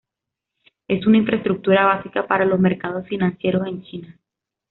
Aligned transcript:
Es 0.87 1.05
una 1.05 1.17
infraestructura 1.19 1.85
básica 1.85 2.25
para 2.25 2.43
los 2.43 2.59
mercados 2.59 3.05
financieros 3.07 3.67
en 3.67 3.83
China. 3.83 4.19